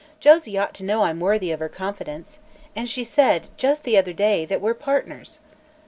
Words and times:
"Josie 0.19 0.57
ought 0.57 0.73
to 0.73 0.83
know 0.83 1.03
I'm 1.03 1.19
worthy 1.19 1.51
of 1.51 1.59
her 1.59 1.69
confidence. 1.69 2.39
And 2.75 2.89
she 2.89 3.03
said, 3.03 3.49
just 3.55 3.83
the 3.83 3.99
other 3.99 4.13
day, 4.13 4.45
that 4.45 4.59
we're 4.59 4.73
partners." 4.73 5.37